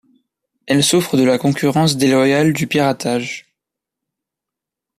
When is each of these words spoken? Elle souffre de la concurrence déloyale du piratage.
Elle 0.65 0.83
souffre 0.83 1.15
de 1.15 1.21
la 1.23 1.37
concurrence 1.37 1.95
déloyale 1.95 2.53
du 2.53 2.65
piratage. 2.65 3.53